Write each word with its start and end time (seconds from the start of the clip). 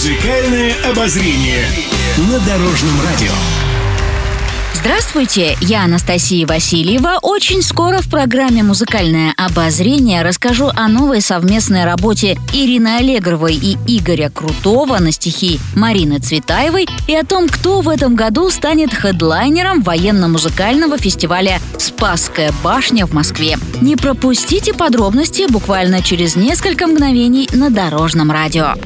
Музыкальное 0.00 0.74
обозрение 0.90 1.62
на 2.16 2.40
Дорожном 2.40 3.02
радио. 3.04 3.32
Здравствуйте, 4.72 5.58
я 5.60 5.84
Анастасия 5.84 6.46
Васильева. 6.46 7.18
Очень 7.20 7.60
скоро 7.60 7.98
в 7.98 8.08
программе 8.08 8.62
«Музыкальное 8.62 9.34
обозрение» 9.36 10.22
расскажу 10.22 10.70
о 10.74 10.88
новой 10.88 11.20
совместной 11.20 11.84
работе 11.84 12.38
Ирины 12.54 12.96
Аллегровой 12.96 13.54
и 13.54 13.76
Игоря 13.86 14.30
Крутого 14.30 14.96
на 15.00 15.12
стихи 15.12 15.60
Марины 15.76 16.18
Цветаевой 16.18 16.88
и 17.06 17.14
о 17.14 17.22
том, 17.22 17.46
кто 17.46 17.82
в 17.82 17.88
этом 17.90 18.14
году 18.14 18.48
станет 18.48 18.94
хедлайнером 18.94 19.82
военно-музыкального 19.82 20.96
фестиваля 20.96 21.60
«Спасская 21.76 22.54
башня» 22.64 23.04
в 23.04 23.12
Москве. 23.12 23.58
Не 23.82 23.96
пропустите 23.96 24.72
подробности 24.72 25.44
буквально 25.46 26.02
через 26.02 26.36
несколько 26.36 26.86
мгновений 26.86 27.50
на 27.52 27.68
Дорожном 27.68 28.32
радио. 28.32 28.76